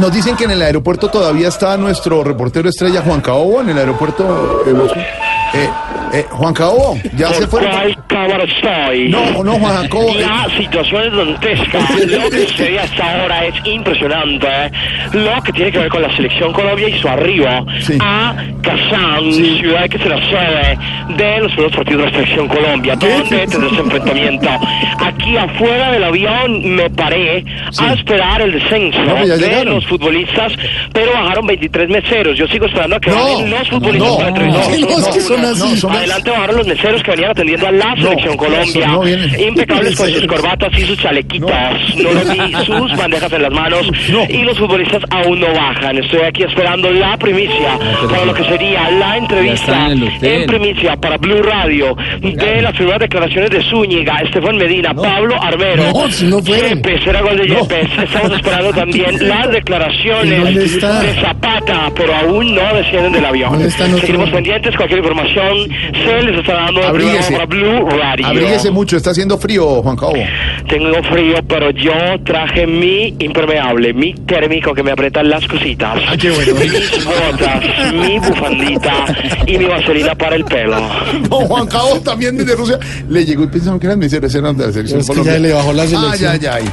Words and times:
nos 0.00 0.12
dicen 0.12 0.34
que 0.34 0.44
en 0.44 0.52
el 0.52 0.62
aeropuerto 0.62 1.08
todavía 1.08 1.48
está 1.48 1.76
nuestro 1.76 2.24
reportero 2.24 2.70
estrella 2.70 3.02
Juan 3.02 3.20
Caobo, 3.20 3.60
en 3.60 3.68
el 3.68 3.78
aeropuerto 3.78 4.62
Moscú. 4.74 4.98
Eh, 5.52 5.68
eh, 6.12 6.26
Juan 6.30 6.54
Caobo, 6.54 6.96
ya 7.16 7.28
se 7.32 7.46
fue. 7.46 7.60
¿Cuál 7.60 7.96
cámara 8.06 8.44
estoy? 8.44 9.08
No, 9.08 9.42
no, 9.44 9.52
Juan 9.58 9.76
Jacobo. 9.82 10.10
eh, 10.10 10.20
La 10.22 10.48
situación 10.56 11.02
es 11.06 11.16
dantesca. 11.16 11.78
Lo 12.06 12.30
que 12.30 12.46
sucede 12.46 12.78
hasta 12.78 13.20
ahora 13.22 13.46
es 13.46 13.54
impresionante. 13.64 14.48
Lo 15.12 15.42
que 15.42 15.52
tiene 15.52 15.72
que 15.72 15.78
ver 15.78 15.88
con 15.88 16.02
la 16.02 16.14
selección 16.16 16.52
Colombia 16.52 16.88
y 16.88 17.00
su 17.00 17.08
arribo 17.08 17.48
Sí. 17.80 17.98
a 18.00 18.34
Kazán, 18.62 19.32
ciudad 19.32 19.88
que 19.88 19.98
será 19.98 20.16
sede 20.28 20.78
de 21.16 21.38
los 21.40 21.52
primeros 21.52 21.76
partidos 21.76 22.00
de 22.04 22.06
la 22.06 22.12
selección 22.12 22.48
Colombia, 22.48 22.96
donde 22.96 23.46
tendrá 23.46 23.66
ese 23.70 23.80
enfrentamiento. 23.80 24.48
Aquí 25.04 25.36
afuera 25.36 25.90
del 25.92 26.04
avión 26.04 26.74
me 26.76 26.90
paré 26.90 27.44
a 27.78 27.92
esperar 27.94 28.42
el 28.42 28.52
descenso 28.52 28.98
No, 29.02 29.16
pues 29.16 29.40
de 29.40 29.64
los 29.64 29.86
futbolistas, 29.86 30.52
pero 30.92 31.12
bajaron 31.12 31.46
23 31.46 31.88
meseros. 31.88 32.36
Yo 32.38 32.46
sigo 32.48 32.66
esperando 32.66 32.96
a 32.96 33.00
que 33.00 33.10
No, 33.10 33.16
bajen 33.16 33.50
los 33.50 33.68
futbolistas 33.68 34.08
no, 34.10 34.16
para 34.16 34.28
entrevistar. 34.28 35.39
No, 35.40 35.54
no, 35.54 35.90
Adelante 35.90 36.30
bajaron 36.30 36.56
los 36.56 36.66
meseros 36.66 37.02
que 37.02 37.10
venían 37.12 37.30
atendiendo 37.30 37.66
a 37.66 37.72
la 37.72 37.94
selección 37.96 38.36
Colombia. 38.36 38.98
vienen. 39.04 39.40
Impecables 39.40 39.96
con 39.96 40.10
sus 40.10 40.26
corbatas 40.26 40.70
y 40.78 40.82
sus 40.82 40.98
chalequitos. 40.98 41.50
No, 41.50 42.12
los 42.12 42.30
vi, 42.30 42.54
sus 42.66 42.96
bandejas 42.96 43.32
en 43.32 43.42
las 43.42 43.52
manos. 43.52 43.86
No. 44.10 44.24
Y 44.28 44.42
los 44.42 44.58
futbolistas 44.58 45.02
aún 45.10 45.40
no 45.40 45.52
bajan. 45.52 45.98
Estoy 45.98 46.20
aquí 46.22 46.42
esperando 46.44 46.90
la 46.90 47.16
primicia 47.16 47.78
para 48.10 48.24
lo 48.24 48.34
que 48.34 48.44
sería 48.44 48.90
la 48.90 49.16
entrevista 49.16 49.88
en 49.90 50.46
primicia 50.46 50.96
para 50.96 51.16
Blue 51.16 51.42
Radio 51.42 51.96
de 52.20 52.62
las 52.62 52.74
primeras 52.74 53.00
declaraciones 53.00 53.50
de 53.50 53.62
Zúñiga, 53.64 54.18
Estefan 54.24 54.56
Medina, 54.56 54.94
Pablo 54.94 55.36
Armero, 55.40 55.84
No, 55.92 56.10
si 56.10 56.26
no 56.26 56.42
fueron. 56.42 56.70
Yepes, 56.82 57.06
era 57.06 57.20
gol 57.22 57.36
de 57.36 57.46
No. 57.48 57.60
Yepes. 57.62 57.88
Estamos 58.04 58.32
esperando 58.32 58.70
también 58.72 59.28
las 59.28 59.46
¿Y 59.48 59.52
declaraciones 59.52 60.54
de 60.54 61.14
Zapata, 61.20 61.90
pero 61.94 62.14
aún 62.14 62.54
no 62.54 62.74
descienden 62.74 63.12
del 63.12 63.24
avión. 63.24 63.50
¿Dónde 63.52 63.68
está 63.68 63.86
nuestro- 63.88 64.06
Seguimos 64.06 64.30
pendientes, 64.30 64.76
cualquier 64.76 64.98
información 65.00 65.29
se 65.34 66.22
les 66.22 66.38
estará 66.40 66.64
dando 66.66 66.82
Abríguese. 66.84 67.32
para 67.32 67.46
Blue 67.46 67.88
Radio. 67.88 68.26
Abríguese 68.26 68.70
mucho, 68.70 68.96
está 68.96 69.10
haciendo 69.10 69.38
frío, 69.38 69.82
Juan 69.82 69.96
Caobo. 69.96 70.16
Tengo 70.68 71.02
frío, 71.04 71.36
pero 71.48 71.70
yo 71.70 71.92
traje 72.24 72.66
mi 72.66 73.14
impermeable, 73.18 73.92
mi 73.92 74.14
térmico 74.14 74.74
que 74.74 74.82
me 74.82 74.92
aprietan 74.92 75.28
las 75.28 75.46
cositas. 75.46 75.98
Ah, 76.08 76.16
qué 76.18 76.30
bueno. 76.30 76.54
Mis 76.60 77.04
botas, 77.04 77.92
mi 77.92 78.18
bufandita 78.18 79.04
y 79.46 79.58
mi 79.58 79.64
vaselina 79.64 80.14
para 80.14 80.36
el 80.36 80.44
pelo. 80.44 80.76
No, 81.30 81.36
Juan 81.46 81.66
Caobo 81.66 82.00
también 82.00 82.36
desde 82.36 82.54
Rusia 82.54 82.78
le 83.08 83.24
llegó 83.24 83.44
y 83.44 83.46
pensaron 83.48 83.78
que 83.80 83.86
eran 83.86 83.98
meseros, 83.98 84.34
eran 84.34 84.56
de 84.56 84.66
la 84.66 84.72
selección 84.72 85.00
Es 85.00 85.10
que 85.10 85.24
ya 85.24 85.38
le 85.38 85.52
bajó 85.52 85.72
la 85.72 85.82
Ah, 85.82 85.86
selección. 85.86 86.38
ya, 86.40 86.58
ya. 86.58 86.72